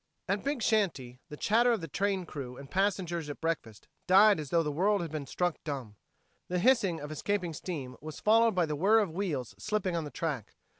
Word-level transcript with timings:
At 0.27 0.43
Big 0.43 0.63
Shanty, 0.63 1.19
the 1.29 1.37
chatter 1.37 1.71
of 1.71 1.79
the 1.79 1.87
train 1.87 2.25
crew 2.25 2.57
and 2.57 2.71
passengers 2.71 3.29
at 3.29 3.39
breakfast 3.39 3.87
died 4.07 4.39
as 4.39 4.49
though 4.49 4.63
the 4.63 4.71
world 4.71 5.03
had 5.03 5.11
been 5.11 5.27
struck 5.27 5.57
dumb. 5.63 5.95
The 6.47 6.57
hissing 6.57 6.99
of 6.99 7.11
escaping 7.11 7.53
steam 7.53 7.95
was 8.01 8.19
followed 8.19 8.55
by 8.55 8.65
the 8.65 8.75
whir 8.75 8.97
of 8.97 9.11
wheels 9.11 9.53
slipping 9.59 9.95
on 9.95 10.03
the 10.03 10.09
track. 10.09 10.55